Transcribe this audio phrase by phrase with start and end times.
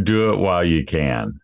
[0.00, 1.38] do it while you can.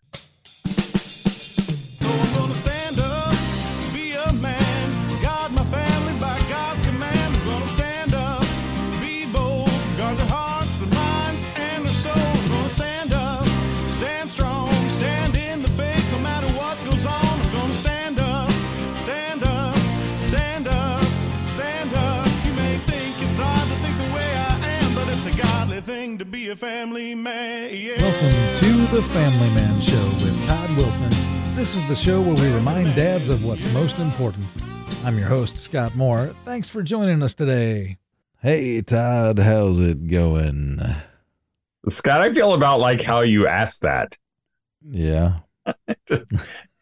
[26.57, 27.88] Family man.
[28.91, 28.95] Yeah.
[28.95, 31.10] Welcome to the Family Man Show with Todd Wilson.
[31.56, 34.47] This is the show where we remind dads of what's most important.
[35.05, 36.34] I'm your host, Scott Moore.
[36.45, 37.98] Thanks for joining us today.
[38.41, 40.80] Hey, Todd, how's it going?
[41.88, 44.16] Scott, I feel about like how you asked that.
[44.83, 45.39] Yeah.
[45.86, 46.27] It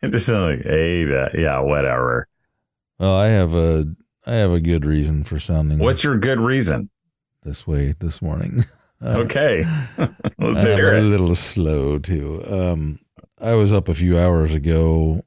[0.11, 2.29] just sounds like, hey, that, yeah, whatever.
[2.99, 3.87] Well, I have a
[4.25, 6.91] I have a good reason for sounding What's your good reason?
[7.43, 8.65] this way this morning.
[9.03, 9.63] Uh, Okay,
[10.39, 11.03] let's I'm hear a it.
[11.03, 12.43] little slow too.
[12.49, 12.99] Um,
[13.41, 15.23] I was up a few hours ago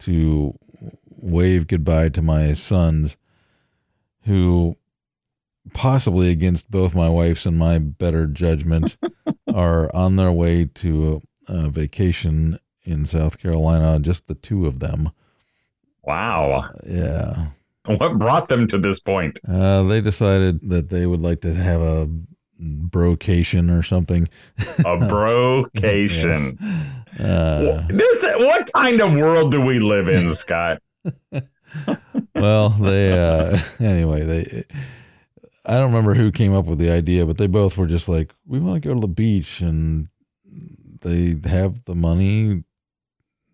[0.00, 0.54] to
[1.08, 3.16] wave goodbye to my sons,
[4.24, 4.76] who
[5.72, 8.96] possibly against both my wife's and my better judgment
[9.52, 13.98] are on their way to a, a vacation in South Carolina.
[13.98, 15.10] Just the two of them.
[16.02, 17.46] Wow, Yeah.
[17.86, 19.40] what brought them to this point?
[19.48, 22.08] Uh, they decided that they would like to have a
[22.58, 24.28] brocation or something.
[24.84, 26.58] A brocation.
[27.18, 30.82] Uh, This what kind of world do we live in, Scott?
[32.34, 34.64] well, they uh, anyway they.
[35.64, 38.32] I don't remember who came up with the idea, but they both were just like,
[38.46, 40.08] "We want to go to the beach," and
[41.00, 42.64] they have the money,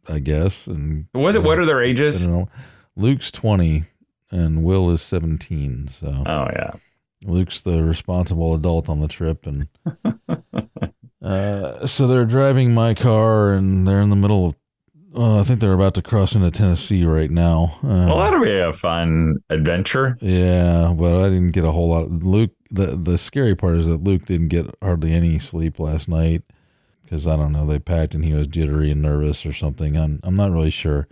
[0.09, 0.67] I guess.
[0.67, 1.43] And Was it?
[1.43, 2.23] What are their ages?
[2.25, 2.49] I don't know.
[2.97, 3.85] Luke's twenty,
[4.31, 5.89] and Will is seventeen.
[5.89, 6.73] So Oh yeah.
[7.25, 9.69] Luke's the responsible adult on the trip, and
[11.23, 14.55] uh, so they're driving my car, and they're in the middle of.
[15.15, 17.77] Uh, I think they're about to cross into Tennessee right now.
[17.85, 20.17] Uh, Well, that'll be a fun adventure.
[20.23, 22.05] yeah, but I didn't get a whole lot.
[22.07, 26.09] Of, Luke, the the scary part is that Luke didn't get hardly any sleep last
[26.09, 26.43] night
[27.05, 27.67] because I don't know.
[27.67, 29.99] They packed and he was jittery and nervous or something.
[29.99, 31.07] I'm I'm not really sure,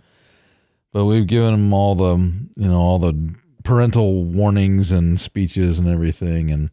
[0.91, 2.15] but we've given him all the
[2.55, 6.51] you know all the parental warnings and speeches and everything.
[6.51, 6.69] And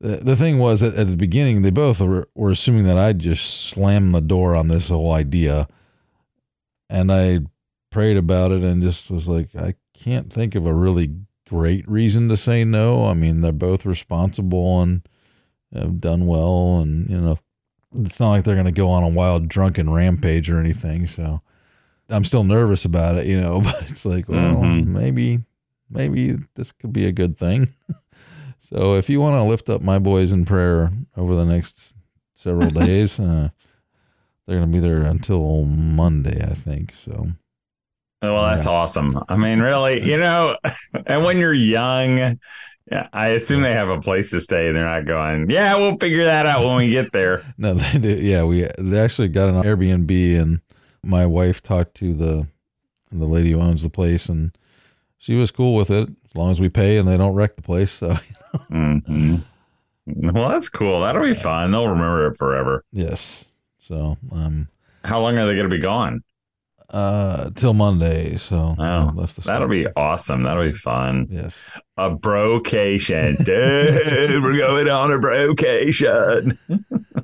[0.00, 3.18] the the thing was at, at the beginning they both were, were assuming that I'd
[3.18, 5.66] just slam the door on this whole idea,
[6.90, 7.40] and I
[7.90, 11.14] prayed about it and just was like, I can't think of a really
[11.48, 13.06] great reason to say no.
[13.06, 15.02] I mean, they're both responsible and
[15.72, 17.38] have done well, and you know,
[17.96, 21.06] it's not like they're going to go on a wild drunken rampage or anything.
[21.06, 21.40] So
[22.08, 24.86] I'm still nervous about it, you know, but it's like, well, Mhm.
[24.86, 25.40] maybe,
[25.94, 27.72] maybe this could be a good thing.
[28.58, 31.94] so if you want to lift up my boys in prayer over the next
[32.34, 33.48] several days, uh,
[34.46, 36.92] they're going to be there until Monday, I think.
[36.94, 37.28] So.
[38.20, 39.18] Well, that's awesome.
[39.28, 40.56] I mean, really, you know,
[41.06, 42.38] and when you're young,
[42.90, 44.72] yeah, I assume they have a place to stay.
[44.72, 47.42] They're not going, yeah, we'll figure that out when we get there.
[47.56, 48.10] No, they do.
[48.10, 50.60] Yeah, we they actually got an Airbnb, and
[51.02, 52.46] my wife talked to the
[53.10, 54.56] the lady who owns the place, and
[55.24, 57.62] she was cool with it as long as we pay and they don't wreck the
[57.62, 57.90] place.
[57.90, 58.14] So
[58.68, 59.36] hmm
[60.06, 61.00] Well, that's cool.
[61.00, 61.70] That'll be fun.
[61.70, 62.84] They'll remember it forever.
[62.92, 63.46] yes,
[63.78, 64.68] so um,
[65.04, 66.22] How long are they going to be gone?
[66.90, 68.36] uh, till Monday.
[68.36, 70.42] So Oh, that'll be awesome.
[70.42, 71.26] That'll be fun.
[71.30, 71.58] yes.
[71.96, 73.34] A brocation.
[73.44, 76.58] Dude, we're going on a brocation.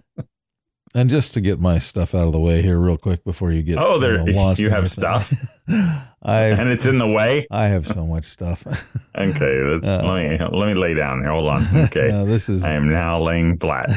[0.95, 3.63] And just to get my stuff out of the way here, real quick, before you
[3.63, 5.33] get Oh, there- know, launched you have stuff
[6.23, 7.47] I And it's in the way.
[7.51, 8.65] I have so much stuff.
[9.17, 11.31] Okay, let's Uh, let me let me lay down here.
[11.31, 11.63] Hold on.
[11.87, 12.09] Okay.
[12.09, 13.91] No, this is I am now laying flat.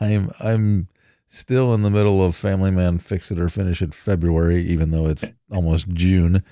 [0.00, 0.88] I'm I'm
[1.28, 5.06] still in the middle of Family Man Fix It or Finish It February, even though
[5.08, 6.42] it's almost June.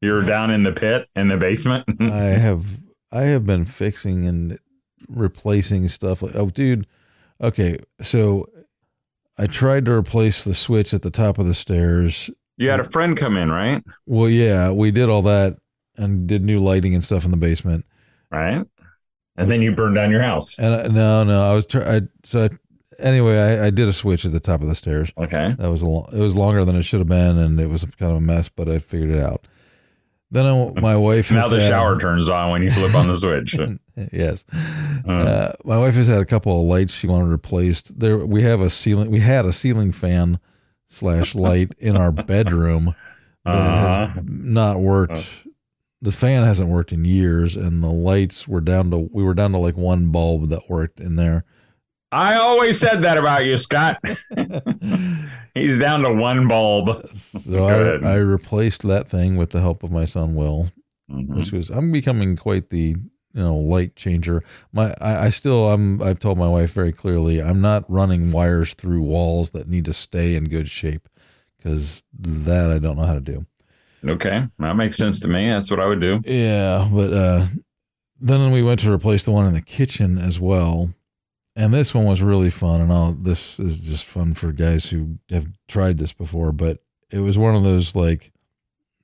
[0.00, 1.84] You're down in the pit in the basement.
[2.00, 2.80] I have
[3.12, 4.58] I have been fixing and
[5.08, 6.86] replacing stuff like oh dude,
[7.40, 8.44] okay, so
[9.36, 12.30] I tried to replace the switch at the top of the stairs.
[12.56, 13.82] You had a friend come in, right?
[14.06, 15.58] Well, yeah, we did all that
[15.96, 17.84] and did new lighting and stuff in the basement.
[18.30, 18.64] Right.
[19.36, 20.58] And then you burned down your house.
[20.58, 22.50] And I, no, no, I was try I so I,
[23.00, 25.12] anyway, I, I did a switch at the top of the stairs.
[25.18, 25.54] Okay.
[25.58, 27.84] That was a lo- it was longer than it should have been, and it was
[27.98, 29.46] kind of a mess, but I figured it out.
[30.34, 33.16] Then I, my wife Now the had- shower turns on when you flip on the
[33.16, 33.56] switch.
[34.12, 34.44] yes,
[35.08, 37.98] uh, my wife has had a couple of lights she wanted replaced.
[37.98, 39.10] There, we have a ceiling.
[39.10, 40.38] We had a ceiling fan
[40.88, 42.94] slash light in our bedroom
[43.44, 44.06] that Uh-huh.
[44.08, 45.30] has not worked.
[46.02, 49.52] The fan hasn't worked in years, and the lights were down to we were down
[49.52, 51.44] to like one bulb that worked in there.
[52.12, 53.98] I always said that about you, Scott.
[55.54, 57.06] He's down to one bulb.
[57.14, 60.70] So I, I replaced that thing with the help of my son Will,
[61.10, 61.28] Mhm.
[61.36, 62.96] which was I'm becoming quite the
[63.34, 64.42] you know light changer.
[64.72, 68.74] My I, I still I'm I've told my wife very clearly I'm not running wires
[68.74, 71.08] through walls that need to stay in good shape
[71.58, 73.46] because that I don't know how to do.
[74.06, 75.48] Okay, that makes sense to me.
[75.48, 76.20] That's what I would do.
[76.24, 77.46] Yeah, but uh,
[78.20, 80.92] then we went to replace the one in the kitchen as well,
[81.56, 82.80] and this one was really fun.
[82.80, 86.52] And all this is just fun for guys who have tried this before.
[86.52, 86.78] But
[87.10, 88.32] it was one of those like,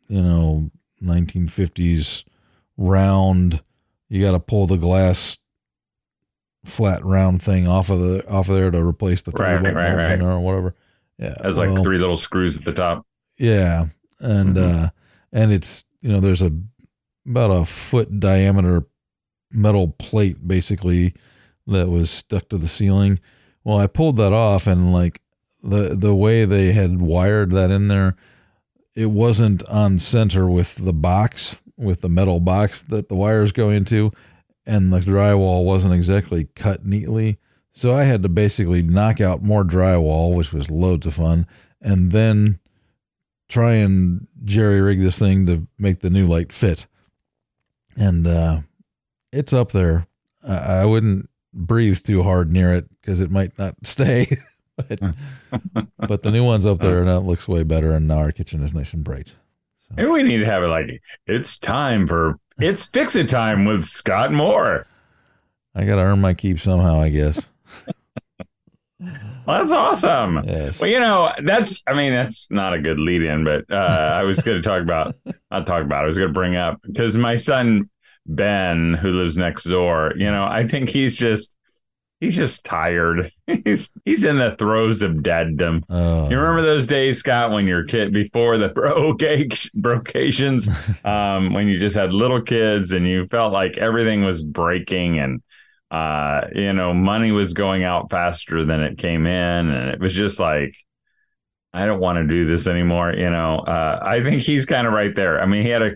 [0.08, 0.70] you know,
[1.02, 2.24] 1950s
[2.76, 3.62] round.
[4.08, 5.38] You got to pull the glass
[6.64, 9.94] flat round thing off of the off of there to replace the Right, three-button right,
[10.10, 10.20] right.
[10.20, 10.74] or whatever.
[11.18, 13.06] Yeah, like well, three little screws at the top.
[13.38, 13.86] yeah,
[14.18, 14.84] and Mhm.
[14.84, 14.90] uh
[15.32, 16.52] and it's you know there's a
[17.26, 18.84] about a foot diameter
[19.52, 21.14] metal plate basically
[21.66, 23.18] that was stuck to the ceiling.
[23.64, 25.20] Well, I pulled that off and like
[25.62, 28.16] the the way they had wired that in there,
[28.94, 33.70] it wasn't on center with the box with the metal box that the wires go
[33.70, 34.10] into
[34.66, 37.38] and the drywall wasn't exactly cut neatly.
[37.72, 41.46] So I had to basically knock out more drywall, which was loads of fun,
[41.80, 42.58] and then
[43.48, 46.86] try and jerry rig this thing to make the new light fit.
[47.96, 48.60] And uh,
[49.32, 50.06] it's up there.
[50.46, 54.36] I, I wouldn't breathe too hard near it because it might not stay.
[54.76, 55.00] but,
[56.08, 57.92] but the new one's up there and that looks way better.
[57.92, 59.32] And now our kitchen is nice and bright.
[59.96, 63.84] Maybe we need to have it like it's time for it's fix it time with
[63.84, 64.86] Scott Moore.
[65.74, 67.46] I got to earn my keep somehow, I guess.
[69.46, 70.42] Well, that's awesome.
[70.46, 70.78] Yes.
[70.78, 74.22] Well, you know, that's, I mean, that's not a good lead in, but uh, I
[74.24, 75.16] was going to talk about,
[75.50, 77.88] not talk about, I was going to bring up because my son,
[78.34, 81.56] Ben, who lives next door, you know, I think he's just,
[82.20, 83.32] he's just tired.
[83.64, 85.82] He's, he's in the throes of daddom.
[85.88, 90.68] Oh, You remember those days, Scott, when your kid before the brocation, brocations,
[91.04, 95.42] um, when you just had little kids and you felt like everything was breaking and
[95.90, 100.14] uh, you know, money was going out faster than it came in, and it was
[100.14, 100.76] just like,
[101.72, 103.12] I don't want to do this anymore.
[103.12, 105.40] You know, uh, I think he's kind of right there.
[105.42, 105.92] I mean, he had a,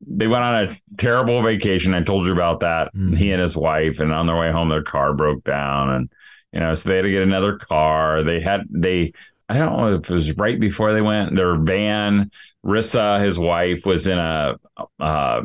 [0.00, 1.94] they went on a terrible vacation.
[1.94, 2.94] I told you about that.
[2.94, 3.16] Mhm.
[3.16, 6.12] He and his wife, and on their way home, their car broke down, and
[6.52, 8.22] you know, so they had to get another car.
[8.22, 9.12] They had they.
[9.48, 11.36] I don't know if it was right before they went.
[11.36, 12.30] Their van,
[12.64, 14.56] Rissa, his wife, was in a
[14.98, 15.42] uh,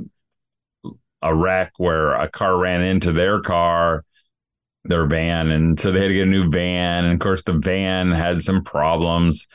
[1.22, 4.04] a wreck where a car ran into their car,
[4.86, 7.06] their van, and so they had to get a new van.
[7.06, 9.48] And of course, the van had some problems.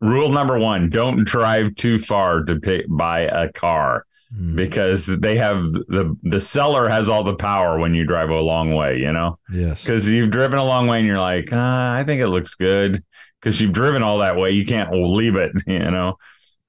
[0.00, 4.04] Rule number one: don't drive too far to pick, buy a car
[4.34, 8.40] Mm, because they have the the seller has all the power when you drive a
[8.40, 8.98] long way.
[8.98, 9.82] You know yes.
[9.82, 13.02] because you've driven a long way and you're like, ah, I think it looks good
[13.40, 14.50] because you've driven all that way.
[14.50, 16.16] You can't leave it, you know.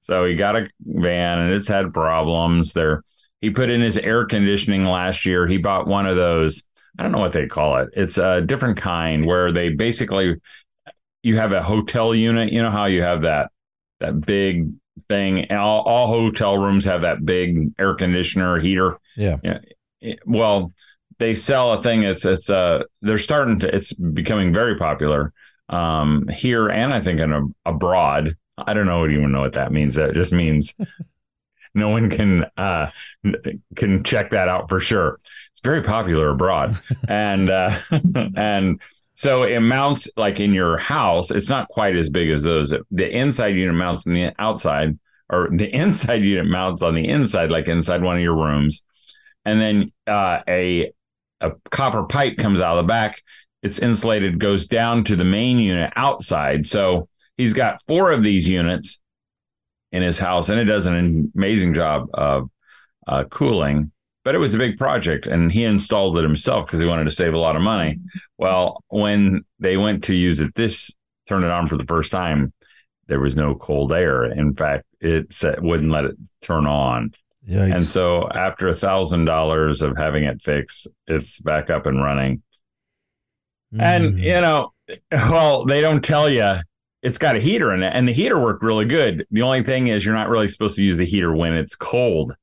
[0.00, 2.72] So he got a van and it's had problems.
[2.72, 3.02] There,
[3.42, 5.46] he put in his air conditioning last year.
[5.46, 6.64] He bought one of those.
[6.98, 7.90] I don't know what they call it.
[7.92, 10.36] It's a different kind where they basically
[11.22, 12.52] you have a hotel unit.
[12.52, 13.50] You know how you have that
[14.00, 14.72] that big
[15.08, 15.40] thing.
[15.46, 18.98] And all, all hotel rooms have that big air conditioner heater.
[19.16, 19.38] Yeah.
[19.42, 20.72] it- well
[21.18, 22.02] they sell a thing.
[22.04, 25.32] It's it's uh they're starting to it's becoming very popular
[25.68, 28.34] um here and i think in a, abroad.
[28.58, 29.96] I don't know even know what that means.
[29.96, 30.74] That just means
[31.74, 32.90] no one can uh
[33.76, 35.18] can check that out for sure.
[35.52, 36.78] It's very popular abroad.
[37.08, 37.78] And uh
[38.34, 38.80] and
[39.20, 43.10] so it mounts like in your house it's not quite as big as those the
[43.10, 44.98] inside unit mounts on the outside
[45.28, 48.82] or the inside unit mounts on the inside like inside one of your rooms
[49.44, 50.92] and then uh, a
[51.40, 53.22] a copper pipe comes out of the back.
[53.62, 56.66] It's insulated, goes down to the main unit outside.
[56.66, 59.00] So he's got four of these units
[59.92, 62.50] in his house, and it does an amazing job of
[63.06, 63.92] uh, cooling.
[64.22, 67.10] But it was a big project, and he installed it himself because he wanted to
[67.10, 67.98] save a lot of money.
[68.36, 70.92] Well, when they went to use it, this
[71.26, 72.52] turn it on for the first time,
[73.06, 74.24] there was no cold air.
[74.24, 77.12] In fact, it said, wouldn't let it turn on.
[77.48, 77.74] Yikes.
[77.74, 82.42] And so after a thousand dollars of having it fixed, it's back up and running.
[83.78, 84.22] And Mm.
[84.22, 84.72] you know,
[85.12, 86.56] well, they don't tell you
[87.02, 89.26] it's got a heater in it, and the heater worked really good.
[89.30, 92.34] The only thing is you're not really supposed to use the heater when it's cold.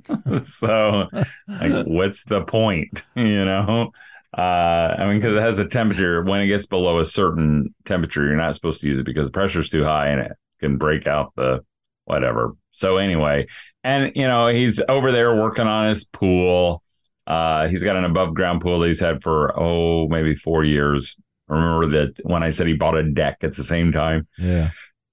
[0.42, 1.08] so
[1.48, 3.02] like what's the point?
[3.16, 3.92] You know?
[4.36, 6.22] Uh, I mean, because it has a temperature.
[6.22, 9.32] When it gets below a certain temperature, you're not supposed to use it because the
[9.32, 11.62] pressure's too high and it can break out the
[12.06, 12.52] whatever.
[12.70, 13.46] So anyway,
[13.84, 16.82] and you know, he's over there working on his pool.
[17.26, 21.16] Uh, he's got an above ground pool that he's had for oh maybe four years
[21.48, 24.70] Remember that when I said he bought a deck at the same time, Yeah.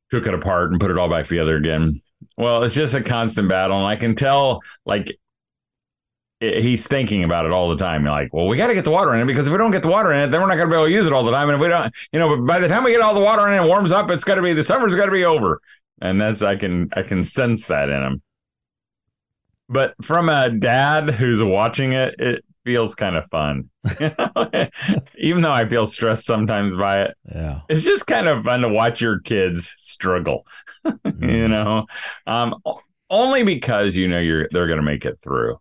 [0.10, 2.00] took it apart and put it all back together again.
[2.38, 5.18] Well, it's just a constant battle, and I can tell like
[6.40, 8.04] he's thinking about it all the time.
[8.04, 9.72] You're like, well, we got to get the water in it because if we don't
[9.72, 11.14] get the water in it, then we're not going to be able to use it
[11.14, 11.50] all the time.
[11.50, 13.48] And if we don't, you know, but by the time we get all the water
[13.48, 15.62] in it, it warms up, it's got to be the summer's got to be over.
[16.02, 18.22] And that's I can I can sense that in him.
[19.68, 23.70] But from a dad who's watching it, it feels kind of fun.
[25.18, 27.62] Even though I feel stressed sometimes by it, Yeah.
[27.70, 30.46] it's just kind of fun to watch your kids struggle
[30.86, 31.50] you Mm.
[31.50, 31.86] know
[32.28, 32.56] um
[33.10, 35.58] only because you know you're they're going to make it through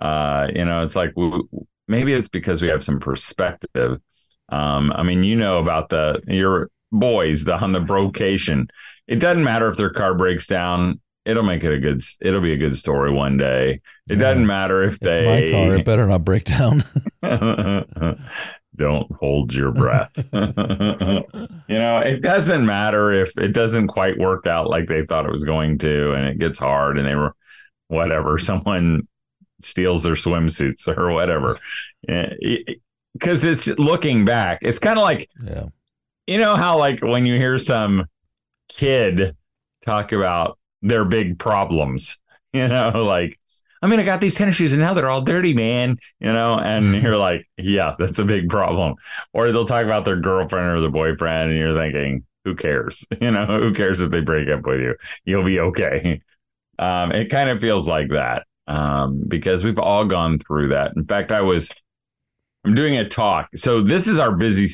[0.00, 3.98] uh you know it's like w- w- maybe it's because we have some perspective
[4.50, 8.68] um i mean you know about the your boys the on the brocation
[9.08, 12.52] it doesn't matter if their car breaks down it'll make it a good it'll be
[12.52, 14.16] a good story one day it Yeah.
[14.18, 15.76] doesn't matter if It's they my car.
[15.76, 16.82] It better not break down.
[18.76, 20.12] Don't hold your breath.
[20.32, 25.32] you know, it doesn't matter if it doesn't quite work out like they thought it
[25.32, 27.34] was going to, and it gets hard, and they were
[27.88, 28.38] whatever.
[28.38, 29.06] Someone
[29.60, 31.58] steals their swimsuits or whatever.
[32.08, 32.30] Eh,
[33.12, 35.64] because it's looking back, it's kind of like yeah.
[36.26, 38.06] you know how like when you hear some
[38.68, 39.36] kid
[39.84, 42.18] talk about their big problems,
[42.52, 43.38] you know, like
[43.82, 45.96] I mean, I got these tennis shoes and now they're all dirty, man.
[46.18, 48.96] You know, and you're like, yeah, that's a big problem.
[49.32, 53.06] Or they'll talk about their girlfriend or their boyfriend, and you're thinking, who cares?
[53.20, 54.94] You know, who cares if they break up with you?
[55.24, 56.22] You'll be okay.
[56.78, 60.92] Um, it kind of feels like that um, because we've all gone through that.
[60.96, 61.70] In fact, I was,
[62.64, 63.50] I'm doing a talk.
[63.56, 64.68] So this is our busy.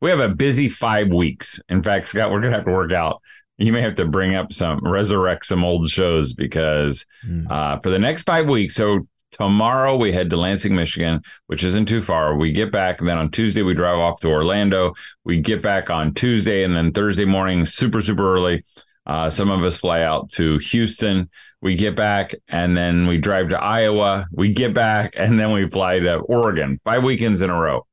[0.00, 1.60] We have a busy five weeks.
[1.68, 3.20] In fact, Scott, we're gonna have to work out.
[3.60, 7.50] You may have to bring up some, resurrect some old shows because Mm.
[7.50, 8.74] uh, for the next five weeks.
[8.74, 12.36] So tomorrow we head to Lansing, Michigan, which isn't too far.
[12.36, 14.94] We get back, and then on Tuesday we drive off to Orlando.
[15.24, 18.64] We get back on Tuesday, and then Thursday morning, super super early.
[19.06, 21.28] Uh, some of us fly out to Houston.
[21.62, 24.26] We get back, and then we drive to Iowa.
[24.32, 26.80] We get back, and then we fly to Oregon.
[26.84, 27.86] Five weekends in a row.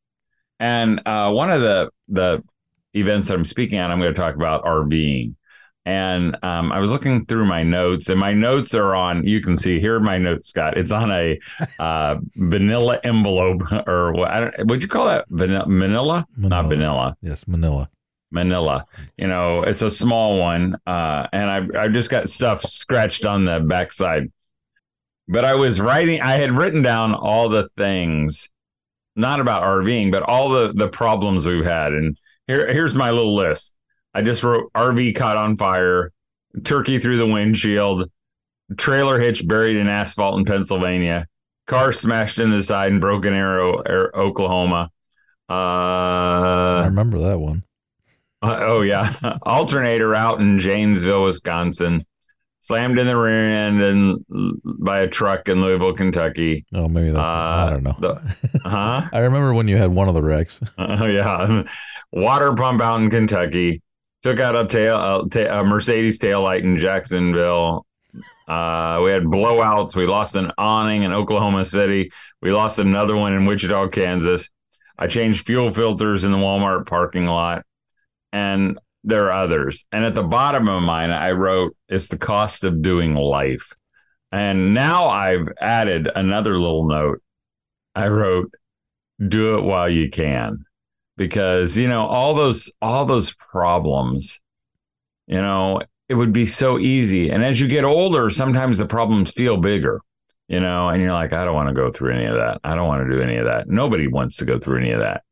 [0.59, 2.43] And uh, one of the the
[2.93, 5.35] events that I'm speaking at, I'm going to talk about RVing.
[5.87, 9.25] And um, I was looking through my notes, and my notes are on.
[9.25, 10.77] You can see here are my notes, Scott.
[10.77, 11.39] It's on a
[11.79, 14.29] uh, vanilla envelope, or what?
[14.29, 14.67] I don't.
[14.67, 15.65] Would you call that vanilla?
[15.65, 16.27] Manila?
[16.35, 17.15] Not vanilla.
[17.21, 17.89] Yes, Manila.
[18.31, 18.83] Manila.
[19.17, 23.45] You know, it's a small one, uh, and I I just got stuff scratched on
[23.45, 24.29] the backside.
[25.29, 26.19] But I was writing.
[26.19, 28.49] I had written down all the things,
[29.15, 31.93] not about RVing, but all the the problems we've had.
[31.93, 33.73] And here here's my little list.
[34.17, 36.11] I just wrote RV caught on fire,
[36.63, 38.09] turkey through the windshield,
[38.75, 41.27] trailer hitch buried in asphalt in Pennsylvania,
[41.67, 44.89] car smashed in the side in Broken Arrow, Ar- Oklahoma.
[45.49, 47.61] I Uh, remember that one.
[48.41, 52.01] uh, oh yeah, alternator out in Janesville, Wisconsin,
[52.59, 54.25] slammed in the rear end and
[54.83, 56.65] by a truck in Louisville, Kentucky.
[56.73, 57.23] Oh, maybe that's.
[57.23, 57.95] Uh, I don't know.
[57.99, 59.07] the- Huh?
[59.13, 60.59] I remember when you had one of the wrecks.
[60.79, 61.63] Oh yeah,
[62.11, 63.83] water pump out in Kentucky.
[64.23, 67.85] Took out a tail, a, ta- a Mercedes taillight in Jacksonville.
[68.47, 69.95] Uh, we had blowouts.
[69.95, 72.11] We lost an awning in Oklahoma City.
[72.41, 74.49] We lost another one in Wichita, Kansas.
[74.97, 77.65] I changed fuel filters in the Walmart parking lot,
[78.33, 79.85] and there are others.
[79.91, 83.73] And at the bottom of mine, I wrote, "It's the cost of doing life."
[84.31, 87.21] And now I've added another little note.
[87.93, 88.53] I wrote,
[89.25, 90.65] "Do it while you can."
[91.17, 94.39] Because you know all those all those problems
[95.27, 97.29] you know it would be so easy.
[97.29, 100.01] And as you get older sometimes the problems feel bigger
[100.47, 102.59] you know and you're like i don't want to go through any of that.
[102.63, 103.67] I don't want to do any of that.
[103.67, 105.23] Nobody wants to go through any of that.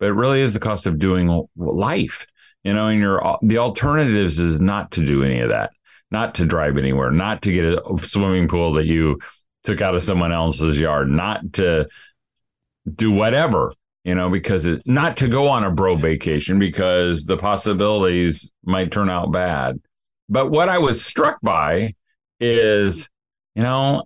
[0.00, 2.26] But it really is the cost of doing life
[2.64, 5.70] you know and your uh, the alternatives is not to do any of that
[6.10, 9.20] not to drive anywhere not to get a swimming pool that you
[9.62, 11.86] took out of someone else's yard not to
[12.92, 13.72] do whatever
[14.04, 18.92] you know, because it, not to go on a bro vacation because the possibilities might
[18.92, 19.80] turn out bad.
[20.28, 21.94] But what I was struck by
[22.38, 23.08] is,
[23.54, 24.04] you know,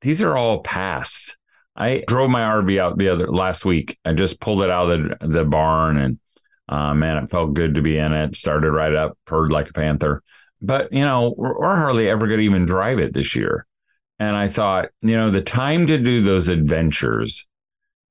[0.00, 1.36] these are all past.
[1.76, 3.98] I drove my RV out the other last week.
[4.04, 6.18] I just pulled it out of the, the barn and
[6.68, 8.36] uh, man, it felt good to be in it.
[8.36, 10.22] Started right up, purred like a panther.
[10.62, 13.66] But, you know, we're, we're hardly ever going to even drive it this year.
[14.18, 17.46] And I thought, you know, the time to do those adventures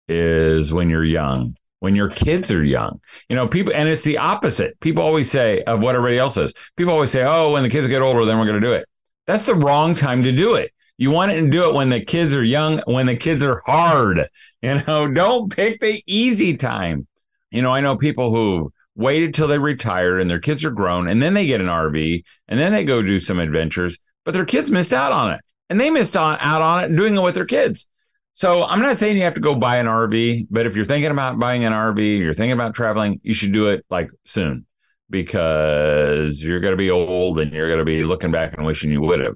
[0.08, 3.00] is when you're young, when your kids are young.
[3.30, 4.80] You know, people, and it's the opposite.
[4.80, 6.54] People always say of what everybody else says.
[6.76, 8.88] People always say, oh, when the kids get older, then we're going to do it.
[9.28, 10.72] That's the wrong time to do it.
[10.98, 13.62] You want it to do it when the kids are young, when the kids are
[13.66, 14.28] hard.
[14.64, 17.06] You know, don't pick the easy time.
[17.52, 21.10] You know, I know people who waited till they retired and their kids are grown
[21.10, 24.46] and then they get an RV and then they go do some adventures, but their
[24.46, 27.46] kids missed out on it and they missed out on it doing it with their
[27.46, 27.88] kids.
[28.34, 31.12] So I'm not saying you have to go buy an RV, but if you're thinking
[31.12, 34.66] about buying an RV, you're thinking about traveling, you should do it like soon
[35.10, 38.92] because you're going to be old and you're going to be looking back and wishing
[38.92, 39.36] you would have.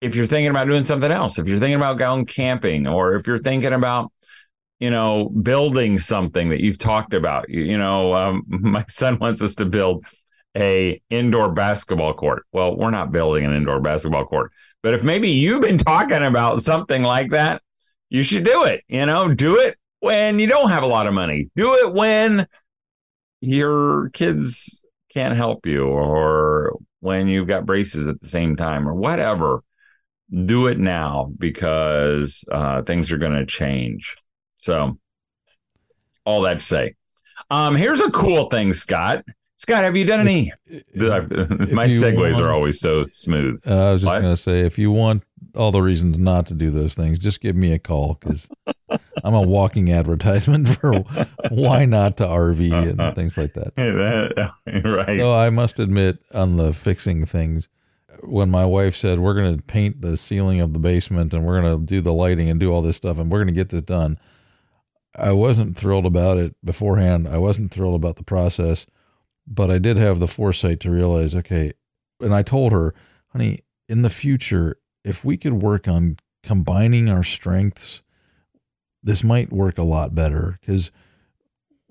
[0.00, 3.26] If you're thinking about doing something else, if you're thinking about going camping, or if
[3.26, 4.10] you're thinking about,
[4.80, 9.42] you know, building something that you've talked about, you, you know, um, my son wants
[9.42, 10.02] us to build
[10.56, 12.44] a indoor basketball court.
[12.52, 14.52] Well, we're not building an indoor basketball court,
[14.82, 17.60] but if maybe you've been talking about something like that,
[18.14, 18.84] you should do it.
[18.86, 21.50] You know, do it when you don't have a lot of money.
[21.56, 22.46] Do it when
[23.40, 28.94] your kids can't help you or when you've got braces at the same time or
[28.94, 29.64] whatever.
[30.30, 34.14] Do it now because uh, things are going to change.
[34.58, 34.96] So,
[36.24, 36.94] all that to say,
[37.50, 39.24] um, here's a cool thing, Scott.
[39.64, 40.52] Scott, have you done any?
[40.94, 43.62] My segues want- are always so smooth.
[43.66, 45.22] Uh, I was just going to say, if you want
[45.56, 48.46] all the reasons not to do those things, just give me a call because
[49.24, 50.98] I'm a walking advertisement for
[51.48, 53.74] why not to RV and things like that.
[53.76, 54.52] that
[54.84, 55.18] right.
[55.18, 57.70] So I must admit, on the fixing things,
[58.22, 61.62] when my wife said we're going to paint the ceiling of the basement and we're
[61.62, 63.70] going to do the lighting and do all this stuff and we're going to get
[63.70, 64.18] this done,
[65.16, 67.26] I wasn't thrilled about it beforehand.
[67.28, 68.84] I wasn't thrilled about the process,
[69.46, 71.72] but I did have the foresight to realize, okay,
[72.20, 72.94] and I told her,
[73.28, 78.02] honey, in the future, if we could work on combining our strengths,
[79.02, 80.90] this might work a lot better because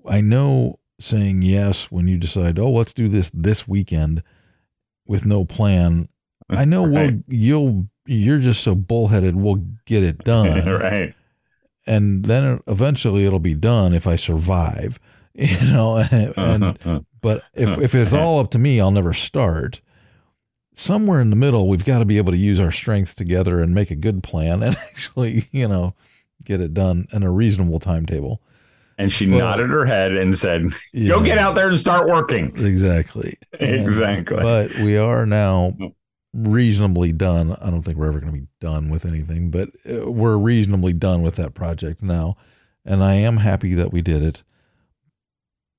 [0.06, 4.22] I know saying yes when you decide, oh, let's do this this weekend
[5.06, 6.08] with no plan.
[6.50, 9.36] I know we'll you'll you're just so bullheaded.
[9.36, 11.14] We'll get it done, right.
[11.86, 14.98] and then eventually it'll be done if I survive.
[15.36, 17.00] You know, and uh-huh, uh-huh.
[17.24, 19.80] But if if it's all up to me, I'll never start.
[20.76, 23.74] Somewhere in the middle, we've got to be able to use our strengths together and
[23.74, 25.94] make a good plan and actually, you know,
[26.44, 28.40] get it done in a reasonable timetable.
[28.98, 31.22] and she But- nodded her head and said, "Go Yeah.
[31.24, 33.34] get out there and start working." Exactly.
[33.58, 34.36] And- Exactly.
[34.36, 35.76] But we are now
[36.32, 37.54] reasonably done.
[37.62, 40.92] I don't think we're ever going to be done with anything, but uh, we're reasonably
[40.92, 42.36] done with that project now.
[42.84, 44.42] And I am happy that we did it.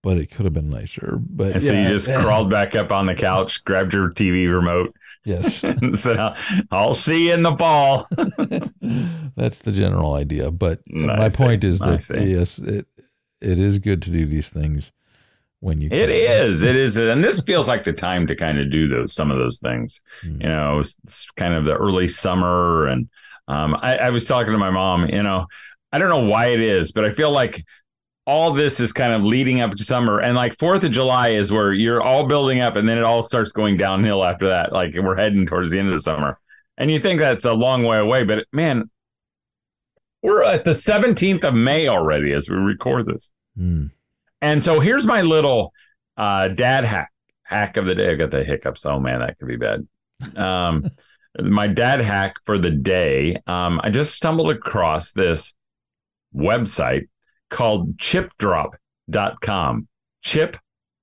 [0.05, 1.17] But it could have been nicer.
[1.19, 4.95] But And so you just crawled back up on the couch, grabbed your TV remote,
[5.23, 5.63] Yes.
[5.81, 6.35] and said, "I'll-
[6.69, 8.07] "I'll see you in the fall."
[9.35, 10.51] That's the general idea.
[10.51, 12.85] But I my point is I that yes, it
[13.41, 14.91] it is good to do these things
[15.59, 16.61] when you It is.
[16.61, 16.97] It is.
[16.97, 20.01] and this feels like the time to kind of do those some of those things.
[20.23, 20.43] Mm.
[20.43, 23.09] You know, it's, it's kind of the early summer, and
[23.47, 25.07] um, I, I was talking to my mom.
[25.07, 25.47] You know,
[25.91, 27.65] I don't know why it is, but I feel like
[28.25, 31.51] all this is kind of leading up to summer, and like Fourth of July is
[31.51, 34.73] where you're all building up, and then it all starts going downhill after that.
[34.73, 36.39] Like we're heading towards the end of the summer,
[36.77, 38.89] and you think that's a long way away, but man,
[40.21, 43.29] we're at the 17th of May already as we record this.
[43.57, 43.91] Mm.
[44.41, 45.71] And so here's my little
[46.17, 47.11] uh, dad hack
[47.43, 48.11] hack of the day.
[48.11, 48.85] I got the hiccups.
[48.85, 49.87] Oh man, that could be bad.
[50.35, 50.89] Um,
[51.39, 53.37] my dad hack for the day.
[53.45, 55.53] Um, I just stumbled across this
[56.35, 57.07] website
[57.55, 59.87] called chipdrop.com.
[60.21, 60.57] Chip,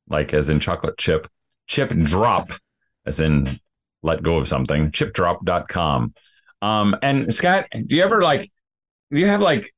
[0.09, 1.29] like as in chocolate chip,
[1.67, 2.51] chip drop,
[3.07, 3.49] as in
[4.03, 6.13] let go of something, chipdrop.com.
[6.61, 8.51] Um, and Scott, do you ever like,
[9.11, 9.73] do you have like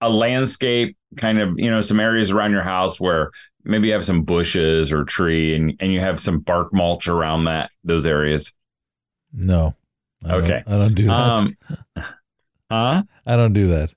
[0.00, 3.30] a landscape kind of, you know, some areas around your house where
[3.64, 7.44] maybe you have some bushes or tree and, and you have some bark mulch around
[7.44, 8.52] that, those areas?
[9.32, 9.74] No.
[10.24, 10.62] I don't- Okay.
[10.66, 11.12] I don't do that.
[11.32, 11.56] Um,
[12.70, 13.02] huh?
[13.26, 13.92] I don't do that.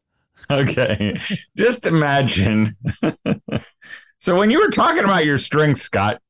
[0.51, 1.19] Okay.
[1.55, 2.75] Just imagine.
[4.19, 6.21] so when you were talking about your strength, Scott,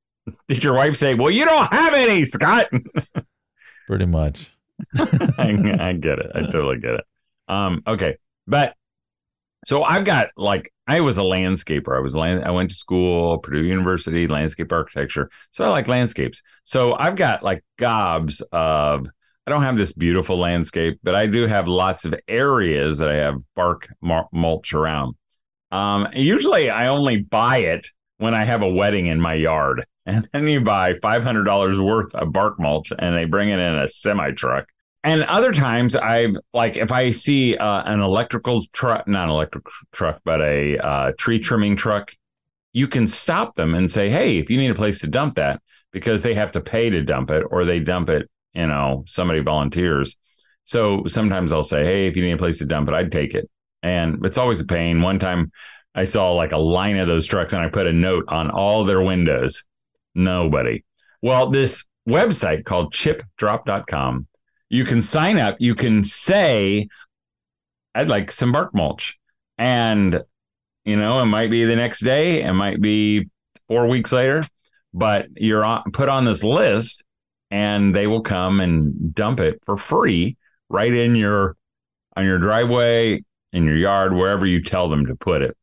[0.47, 2.67] did your wife say, Well, you don't have any, Scott?
[3.87, 4.51] Pretty much.
[4.97, 6.31] I, I get it.
[6.33, 7.05] I totally get it.
[7.47, 8.17] Um, okay.
[8.47, 8.75] But
[9.65, 11.97] so I've got like I was a landscaper.
[11.97, 15.29] I was land I went to school, Purdue University, landscape architecture.
[15.51, 16.41] So I like landscapes.
[16.63, 19.07] So I've got like gobs of
[19.47, 23.15] I don't have this beautiful landscape, but I do have lots of areas that I
[23.15, 25.15] have bark mulch around.
[25.71, 29.85] Um, usually I only buy it when I have a wedding in my yard.
[30.07, 33.89] And then you buy $500 worth of bark mulch and they bring it in a
[33.89, 34.67] semi truck.
[35.03, 39.65] And other times I've like, if I see uh, an electrical truck, not an electric
[39.91, 42.13] truck, but a uh, tree trimming truck,
[42.71, 45.59] you can stop them and say, Hey, if you need a place to dump that,
[45.91, 49.41] because they have to pay to dump it or they dump it, you know, somebody
[49.41, 50.15] volunteers.
[50.63, 53.35] So sometimes I'll say, Hey, if you need a place to dump it, I'd take
[53.35, 53.49] it.
[53.83, 55.01] And it's always a pain.
[55.01, 55.51] One time
[55.93, 58.83] I saw like a line of those trucks and I put a note on all
[58.83, 59.63] their windows.
[60.13, 60.83] Nobody.
[61.21, 64.27] Well, this website called chipdrop.com,
[64.69, 66.89] you can sign up, you can say,
[67.93, 69.17] I'd like some bark mulch.
[69.57, 70.21] And,
[70.83, 73.29] you know, it might be the next day, it might be
[73.69, 74.43] four weeks later,
[74.93, 77.04] but you're on, put on this list
[77.51, 80.37] and they will come and dump it for free
[80.69, 81.55] right in your
[82.15, 83.21] on your driveway
[83.53, 85.55] in your yard wherever you tell them to put it.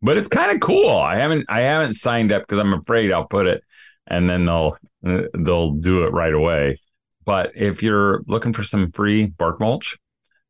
[0.00, 0.90] But it's kind of cool.
[0.90, 3.62] I haven't i haven't signed up because i'm afraid i'll put it
[4.06, 6.76] and then they'll they'll do it right away.
[7.24, 9.96] But if you're looking for some free bark mulch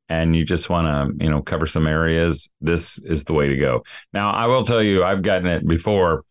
[0.08, 0.86] and you just want
[1.18, 3.84] to you know cover some areas this is the way to go.
[4.12, 6.24] Now i will tell you i've gotten it before.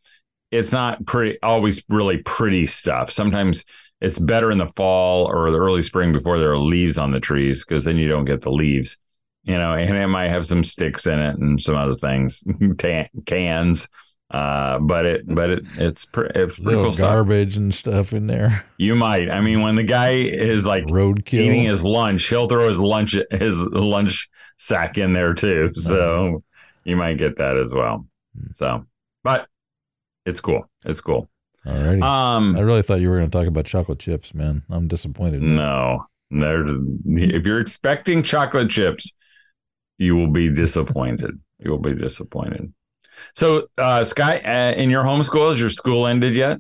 [0.50, 3.10] It's not pretty always really pretty stuff.
[3.10, 3.66] Sometimes
[4.02, 7.20] it's better in the fall or the early spring before there are leaves on the
[7.20, 8.98] trees because then you don't get the leaves
[9.44, 12.44] you know and it might have some sticks in it and some other things
[12.78, 13.88] Tan- cans
[14.32, 17.10] uh, but it but it it's, pre- it's pretty Little cool stuff.
[17.12, 18.64] garbage and stuff in there.
[18.78, 19.30] you might.
[19.30, 21.34] I mean when the guy is like Roadkill.
[21.42, 25.72] eating his lunch he'll throw his lunch his lunch sack in there too.
[25.74, 26.44] So
[26.86, 28.08] you might get that as well.
[28.54, 28.86] So
[29.24, 29.48] but
[30.26, 30.70] it's cool.
[30.86, 31.28] It's cool
[31.66, 32.02] Alrighty.
[32.04, 34.64] um I really thought you were going to talk about chocolate chips, man.
[34.70, 35.42] I'm disappointed.
[35.44, 36.66] No, they're,
[37.06, 39.14] if you're expecting chocolate chips,
[39.98, 41.40] you will be disappointed.
[41.60, 42.74] you will be disappointed.
[43.36, 46.60] So, uh, Sky, uh, in your homeschool, has your school ended yet?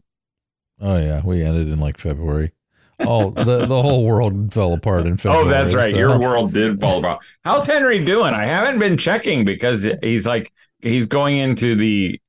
[0.79, 2.51] Oh yeah, we ended in like February.
[2.99, 5.47] Oh, the the whole world fell apart in February.
[5.47, 5.91] oh, that's right.
[5.93, 7.23] so- Your world did fall apart.
[7.43, 8.33] How's Henry doing?
[8.35, 12.21] I haven't been checking because he's like he's going into the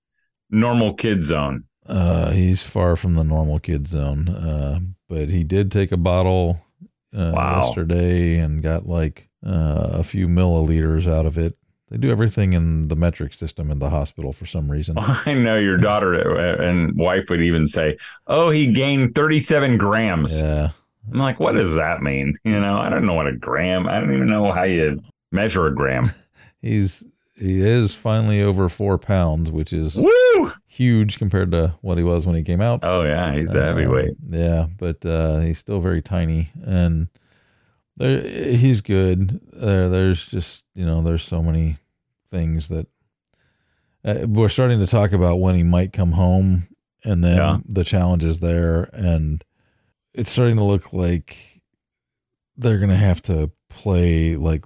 [0.48, 1.64] normal kid zone.
[1.86, 4.28] Uh, he's far from the normal kid zone.
[4.28, 6.60] Uh, but he did take a bottle
[7.16, 7.60] uh, Wow.
[7.62, 11.56] yesterday and got like uh, a few milliliters out of it.
[11.90, 14.96] They do everything in the metric system in the hospital for some reason.
[14.98, 16.14] I know your daughter
[16.62, 20.70] and wife would even say, "Oh, he gained 37 grams." Yeah,
[21.12, 22.38] I'm like, what does that mean?
[22.44, 23.86] You know, I don't know what a gram.
[23.88, 26.10] I don't even know how you measure a gram.
[26.62, 27.04] he's
[27.36, 30.52] he is finally over four pounds, which is Woo!
[30.74, 32.80] Huge compared to what he was when he came out.
[32.82, 34.14] Oh yeah, he's a Uh, heavyweight.
[34.28, 37.08] yeah, but uh, he's still very tiny, and
[37.96, 39.40] there he's good.
[39.52, 41.76] There, there's just you know, there's so many
[42.30, 42.86] things that
[44.04, 46.68] uh, we're starting to talk about when he might come home,
[47.04, 47.58] and then Yeah.
[47.66, 49.44] the challenges there, and
[50.14, 51.60] it's starting to look like
[52.56, 54.64] they're gonna have to play like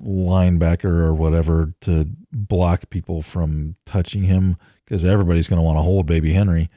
[0.00, 5.82] linebacker or whatever to block people from touching him because everybody's going to want to
[5.82, 6.68] hold baby Henry.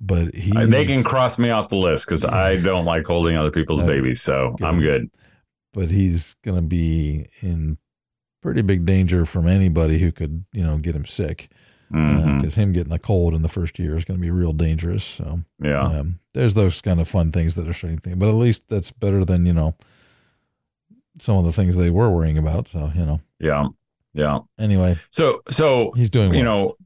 [0.00, 3.36] But he Uh, They can cross me off the list because I don't like holding
[3.36, 4.66] other people's babies, so Good.
[4.66, 5.10] I'm good.
[5.74, 7.78] but he's going to be in
[8.42, 11.50] pretty big danger from anybody who could, you know, get him sick.
[11.92, 15.02] Because him getting a cold in the first year is going to be real dangerous.
[15.02, 18.28] So Yeah, um, there's those kind of fun things that are starting to think, but
[18.28, 19.74] at least that's better than you know
[21.18, 22.68] some of the things they were worrying about.
[22.68, 23.68] So you know, yeah,
[24.14, 24.38] yeah.
[24.58, 26.38] anyway, So, so he's doing well.
[26.38, 26.76] you know,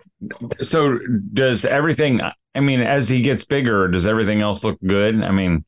[0.62, 0.98] so
[1.32, 2.20] does everything?
[2.54, 5.22] I mean, as he gets bigger, does everything else look good?
[5.22, 5.64] I mean,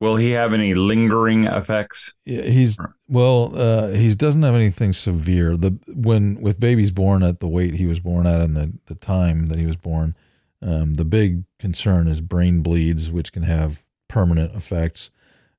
[0.00, 2.14] will he have any lingering effects?
[2.24, 3.52] Yeah, he's well.
[3.54, 5.56] Uh, he doesn't have anything severe.
[5.56, 8.94] The when with babies born at the weight he was born at and the the
[8.94, 10.14] time that he was born,
[10.62, 15.10] um, the big concern is brain bleeds, which can have permanent effects.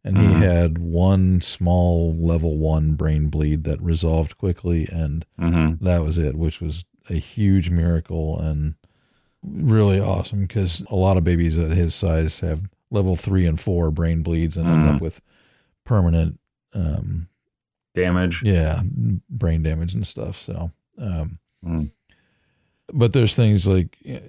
[0.04, 0.40] And he Mhm.
[0.40, 6.36] had one small level one brain bleed that resolved quickly, and hmm that was it,
[6.36, 8.76] which was a huge miracle and
[9.44, 13.90] really awesome because a lot of babies at his size have level three and four
[13.92, 15.22] brain bleeds and end up with
[15.84, 16.40] permanent
[16.74, 17.28] um,
[17.96, 18.42] Damage.
[18.44, 18.82] yeah,
[19.30, 20.38] brain damage and stuff.
[20.46, 21.92] So, um, Mm.
[22.94, 24.20] but there's things like eh,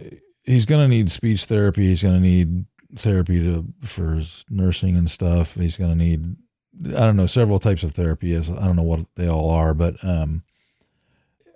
[0.44, 1.88] he's going to need speech therapy.
[1.88, 5.55] He's going to need therapy to for his nursing and stuff.
[5.55, 6.37] He's going to need,
[6.88, 8.33] I don't know, several types of therapy.
[8.33, 10.42] Is I don't know what they all are, but um,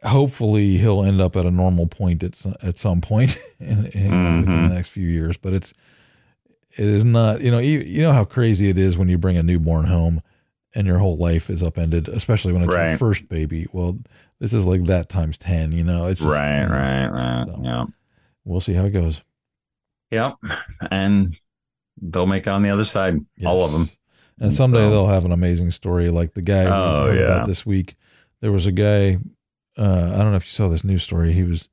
[0.02, 4.40] hopefully he'll end up at a normal point at some, at some point in, in
[4.40, 4.68] within Mhm.
[4.68, 5.36] the next few years.
[5.36, 5.72] But it's
[6.76, 9.36] it is not you know you, you know how crazy it is when you bring
[9.36, 10.22] a newborn home
[10.74, 13.66] and your whole life is upended, especially when it's your first baby.
[13.72, 13.98] Well,
[14.40, 15.72] this is like that times ten.
[15.72, 17.46] You know, it's just, Right, you know, right, right.
[17.54, 17.84] So- Yeah.
[18.44, 19.22] We'll see how it goes.
[20.16, 20.34] Yep.
[20.90, 21.34] And
[22.00, 23.18] they'll make it on the other side.
[23.44, 23.82] All of them.
[24.38, 27.18] And And someday so- they'll have an amazing story like the guy Oh, we heard
[27.20, 27.24] yeah.
[27.36, 27.96] about this week.
[28.40, 29.18] There was a guy,
[29.78, 31.32] uh, I don't know if you saw this news story.
[31.32, 31.68] He was,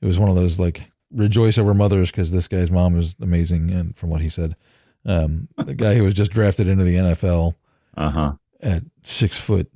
[0.00, 3.70] it was one of those like rejoice over mothers because this guy's mom is amazing.
[3.70, 4.56] And from what he said,
[5.04, 7.54] um, the guy who was just drafted into the NFL
[7.96, 8.32] Uh huh.
[8.62, 9.70] at six foot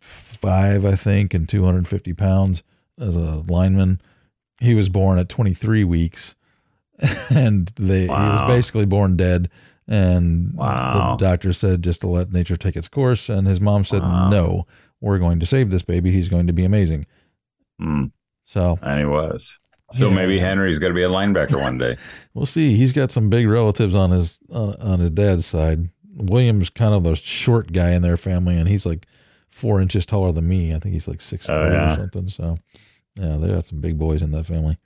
[0.00, 2.62] five, I think, and 250 pounds,
[2.98, 4.00] as a lineman.
[4.60, 6.34] He was born at 23 weeks,
[7.30, 9.50] and they he was basically born dead.
[9.88, 11.16] And Wow.
[11.18, 13.28] the doctor said just to let nature take its course.
[13.28, 14.28] And his mom said, Wow.
[14.30, 14.66] "No,
[15.00, 16.10] we're going to save this baby.
[16.12, 17.06] He's going to be amazing."
[17.80, 18.12] Mm,
[18.44, 19.58] So and he was.
[19.92, 20.14] So Yeah.
[20.14, 21.96] maybe Henry's going to be a linebacker one day.
[22.34, 22.76] we'll see.
[22.76, 25.88] He's got some big relatives on his uh, on his dad's side.
[26.14, 29.06] William's kind of the short guy in their family, and he's like
[29.50, 30.72] four inches taller than me.
[30.74, 31.92] I think he's like six three Oh, yeah.
[31.94, 32.28] or something.
[32.28, 32.58] So
[33.16, 34.76] yeah, they got some big boys in that family.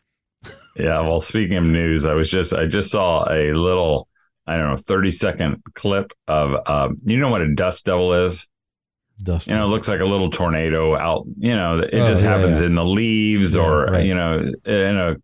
[0.76, 1.00] Yeah.
[1.00, 4.08] Well, speaking of news, I was just I just saw a little
[4.46, 8.48] I don't know thirty second clip of um, you know what a dust devil is.
[9.22, 9.46] Dust.
[9.46, 11.26] You know, it looks like a little tornado out.
[11.38, 12.66] You know, it Oh, just yeah, happens yeah.
[12.66, 14.04] in the leaves Yeah, or right.
[14.04, 15.16] you know in a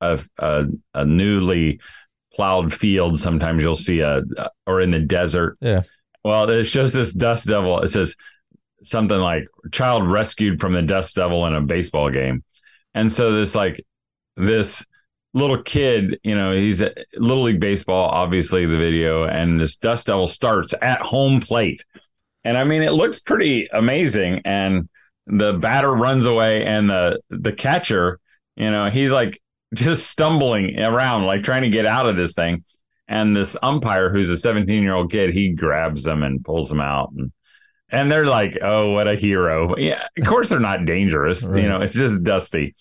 [0.00, 1.80] a, a a newly
[2.32, 3.18] plowed field.
[3.18, 4.22] Sometimes you'll see a
[4.66, 5.56] or in the desert.
[5.60, 5.82] Yeah.
[6.22, 7.80] Well, it shows this dust devil.
[7.80, 8.14] It says
[8.82, 12.44] something like child rescued from the dust devil in a baseball game.
[12.94, 13.84] And so this like
[14.40, 14.84] this
[15.32, 20.06] little kid, you know, he's at little league baseball, obviously the video, and this dust
[20.06, 21.84] devil starts at home plate.
[22.44, 24.42] And I mean, it looks pretty amazing.
[24.44, 24.88] And
[25.26, 28.18] the batter runs away, and the the catcher,
[28.56, 29.40] you know, he's like
[29.74, 32.64] just stumbling around, like trying to get out of this thing.
[33.06, 36.80] And this umpire, who's a 17 year old kid, he grabs them and pulls them
[36.80, 37.12] out.
[37.16, 37.32] And
[37.90, 41.46] and they're like, "Oh, what a hero!" Yeah, of course they're not dangerous.
[41.46, 41.62] Right.
[41.62, 42.74] You know, it's just dusty.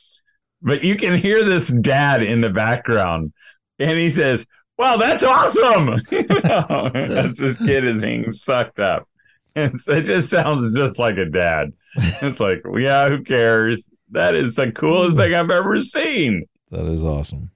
[0.62, 3.34] But you can hear this dad in the background,
[3.80, 4.46] and he says,
[4.78, 9.08] "Wow, that's awesome!" You know, as this kid is being sucked up,
[9.56, 11.72] and so it just sounds just like a dad.
[11.96, 13.90] It's like, yeah, who cares?
[14.12, 16.46] That is the coolest thing I've ever seen.
[16.72, 17.52] that is awesome.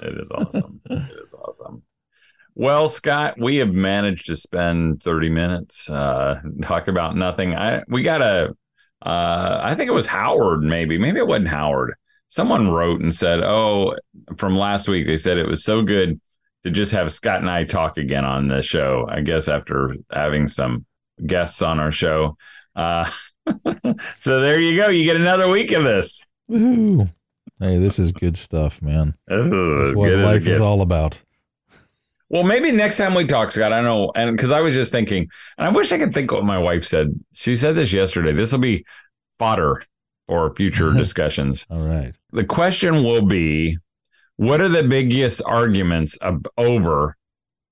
[0.00, 0.80] It is awesome.
[0.90, 1.82] it is awesome.
[2.54, 7.54] Well, Scott, we have managed to spend 30 minutes uh talk about nothing.
[7.54, 8.54] I we got a
[9.04, 10.96] uh I think it was Howard maybe.
[10.98, 11.94] Maybe it wasn't Howard.
[12.28, 13.96] Someone wrote and said, "Oh,
[14.36, 16.20] from last week they said it was so good
[16.64, 20.48] to just have Scott and I talk again on the show." I guess after having
[20.48, 20.86] some
[21.24, 22.36] guests on our show.
[22.74, 23.10] Uh
[24.18, 24.88] so there you go.
[24.88, 26.24] You get another week of this.
[26.50, 27.08] Woohoo!
[27.60, 29.14] Hey, this is good stuff, man.
[29.26, 31.20] That's what life is all about.
[32.28, 34.12] Well, maybe next time we talk, Scott, I don't know.
[34.16, 36.84] And because I was just thinking, and I wish I could think what my wife
[36.84, 37.18] said.
[37.34, 38.32] She said this yesterday.
[38.32, 38.84] This will be
[39.38, 39.82] fodder
[40.28, 41.66] for future discussions.
[41.70, 42.14] All right.
[42.32, 43.78] The question will be
[44.36, 47.16] what are the biggest arguments ab- over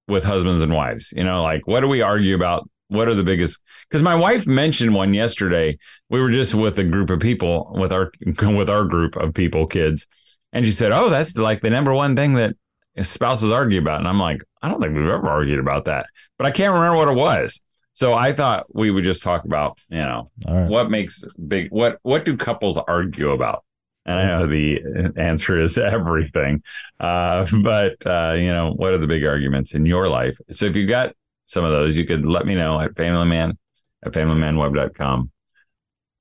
[0.09, 1.13] with husbands and wives?
[1.17, 2.69] You know, like what do we argue about?
[2.89, 3.61] What are the biggest?
[3.89, 5.79] Because my wife mentioned one yesterday.
[6.11, 9.67] We were just with a group of people, with our with our group of people,
[9.67, 10.07] kids,
[10.53, 12.55] and she said, "Oh, that's like the number one thing that
[13.03, 16.07] spouses argue about." And I'm like, I don't think we've ever argued about that,
[16.39, 17.61] but I can't remember what it was.
[17.95, 20.69] So I thought we would just talk about, you know, right.
[20.69, 23.65] what makes big what what do couples argue about?
[24.07, 26.63] And i know the answer is everything.
[27.01, 30.37] Uh, but uh, you know what are the big arguments in your life?
[30.53, 31.15] So if you got
[31.47, 33.57] some of those you could let me know at familyman
[34.05, 35.31] at familymanweb.com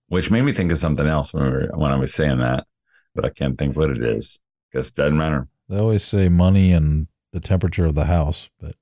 [0.08, 2.66] which made me think of something else when, we were, when i was saying that
[3.16, 4.42] but i can't think what it is
[4.74, 5.48] because it doesn't matter.
[5.70, 8.76] They always say money and the temperature of the house, but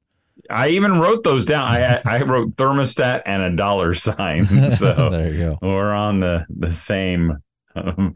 [0.51, 1.65] i even wrote those down.
[1.65, 4.45] I i wrote thermostat and a dollar sign.
[4.71, 5.57] So there you go.
[5.61, 7.37] we're on the the same
[7.75, 8.15] um,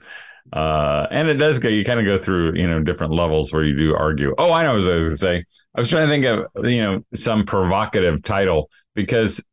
[0.54, 3.64] uh and it does go you kind of go through you know different levels where
[3.64, 4.34] you do argue.
[4.38, 5.44] Oh i know what i was gonna say.
[5.76, 9.44] I was trying to think of you know some provocative title because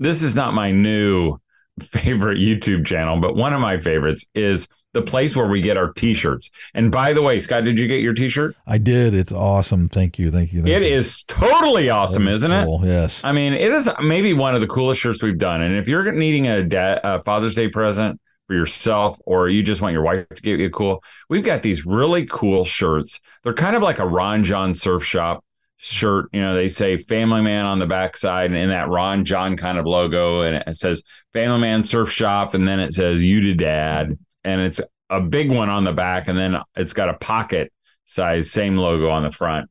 [0.00, 1.38] this is not my new
[1.80, 5.92] favorite youtube channel but one of my favorites is the place where we get our
[5.92, 9.14] t-shirts and by the way scott did you get your t-shirt I did.
[9.14, 9.88] It's awesome.
[9.88, 10.30] Thank you.
[10.30, 10.62] Thank you.
[10.62, 10.96] Thank it you.
[10.96, 12.68] is totally awesome is isn't it.
[12.84, 13.20] Yes.
[13.24, 15.62] I mean, it is maybe one of the coolest shirts we've done.
[15.62, 19.80] And if you're needing a, dad, a Father's Day present for yourself, or you just
[19.80, 23.20] want your wife to get you a cool, we've got these really cool shirts.
[23.42, 25.42] They're kind of like a Ron Jon Surf Shop
[25.78, 26.28] shirt.
[26.32, 29.78] You know, they say Family Man on the backside, and in that Ron Jon kind
[29.78, 33.54] of logo, and it says Family Man Surf Shop, and then it says You to
[33.54, 34.18] Dad,
[34.48, 34.80] and it's
[35.10, 37.72] a big one on the back, and then it's got a pocket
[38.04, 39.70] size, same logo on the front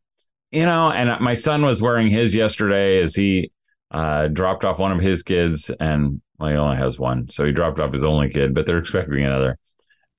[0.51, 3.51] you know, and my son was wearing his yesterday as he
[3.91, 7.51] uh, dropped off one of his kids, and well, he only has one, so he
[7.51, 9.57] dropped off his only kid, but they're expecting another.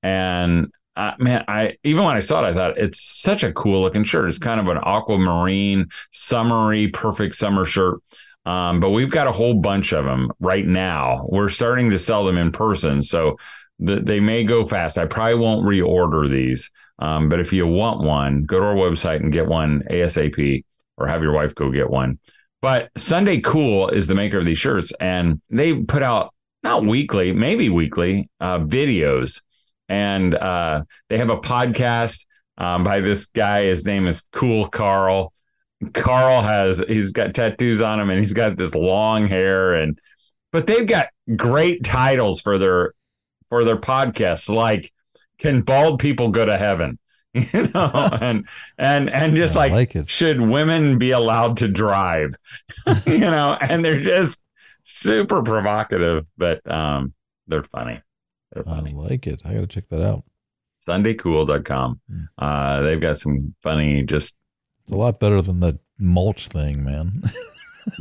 [0.03, 3.83] And uh, man, I even when I saw it, I thought it's such a cool
[3.83, 4.29] looking shirt.
[4.29, 8.01] It's kind of an aquamarine, summery, perfect summer shirt.
[8.45, 11.27] Um, but we've got a whole bunch of them right now.
[11.29, 13.37] We're starting to sell them in person, so
[13.79, 14.99] the, they may go fast.
[14.99, 16.71] I probably won't reorder these.
[16.99, 20.65] Um, but if you want one, go to our website and get one ASAP
[20.97, 22.19] or have your wife go get one.
[22.61, 27.33] But Sunday Cool is the maker of these shirts, and they put out not weekly,
[27.33, 29.43] maybe weekly uh, videos
[29.89, 32.27] and uh, they have a podcast
[32.59, 33.65] um, by this guy.
[33.65, 35.33] His name is Cool Carl.
[35.95, 39.99] Carl has he's got tattoos on him and he's got this long hair and
[40.51, 42.95] but they've got great titles for their
[43.49, 44.93] for their podcasts like
[45.39, 46.99] can bald people go to heaven
[47.35, 48.47] you know and
[48.79, 50.09] and and just I like, like it.
[50.09, 52.35] should women be allowed to drive
[53.07, 54.43] you know and they're just
[54.83, 57.13] super provocative but um
[57.47, 58.01] they're funny
[58.53, 59.43] they're I funny like it.
[59.45, 60.25] I got to check that out.
[60.87, 62.25] sundaycool.com Hmm.
[62.39, 64.37] uh they've got some funny just
[64.85, 67.23] It's a lot better than the mulch thing, man.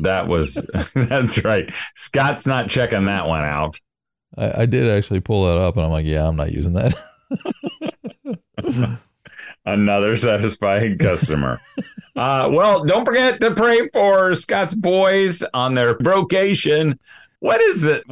[0.02, 0.54] that was
[0.94, 3.80] that's right scott's not checking that one out
[4.36, 6.94] I, I did actually pull that up, and I'm like, yeah, I'm not using that.
[9.66, 11.60] another satisfying customer.
[12.16, 17.00] uh, well, don't forget to pray for Scott's boys on their brocation.
[17.40, 18.04] What is it?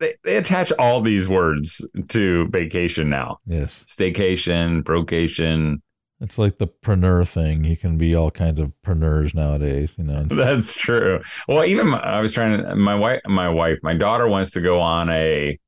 [0.00, 3.38] They, they attach all these words to vacation now.
[3.46, 5.82] yes, Staycation, brocation.
[6.20, 7.64] It's like the preneur thing.
[7.64, 9.94] You can be all kinds of preneurs nowadays.
[9.98, 11.20] You know, That's true.
[11.46, 12.74] Well, even my, I was trying to.
[12.74, 15.58] My wife, my wife, my daughter wants to go on a.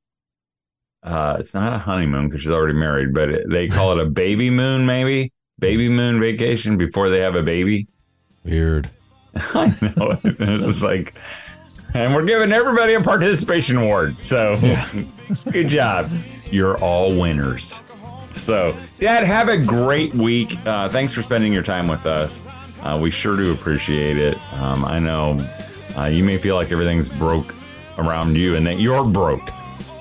[1.03, 4.05] Uh, it's not a honeymoon because she's already married, but it, they call it a
[4.09, 7.87] baby moon, maybe baby moon vacation before they have a baby.
[8.43, 8.89] weird.
[9.35, 10.17] I know.
[10.23, 11.13] It was like,
[11.93, 14.15] and we're giving everybody a participation award.
[14.17, 14.59] So,
[15.51, 16.09] good job.
[16.51, 17.81] You're all winners.
[18.35, 20.57] So, Dad, have a great week.
[20.65, 22.47] Uh, thanks for spending your time with us.
[22.81, 24.37] Uh, we sure do appreciate it.
[24.53, 25.37] Um, I know
[25.97, 27.53] uh, you may feel like everything's broke
[27.97, 29.51] around you and that you're broke.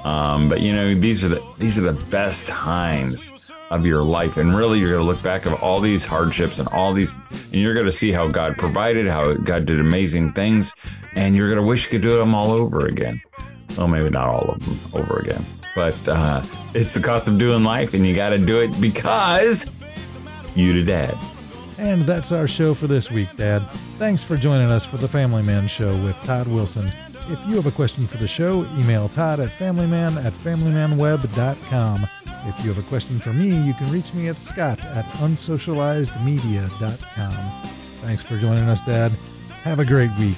[0.04, 4.38] Um, but you know these are the these are the best times of your life,
[4.38, 7.60] and really you're going to look back of all these hardships and all these, and
[7.60, 10.74] you're going to see how God provided, how God did amazing things,
[11.14, 13.20] and you're going to wish you could do them all over again.
[13.76, 15.44] Well, maybe not all of them over again,
[15.80, 16.42] but uh,
[16.74, 19.70] it's the cost of doing life, and you got to do it because
[20.54, 21.16] you to dad.
[21.78, 23.66] And that's our show for this week, Dad.
[23.98, 26.92] Thanks for joining us for the Family Man Show with Todd Wilson.
[27.30, 32.06] If you have a question for the show, email Todd at familyman at familymanweb.com.
[32.26, 37.62] If you have a question for me, you can reach me at scott at unsocializedmedia.com.
[38.02, 39.12] Thanks for joining us, Dad.
[39.62, 40.36] Have a great week.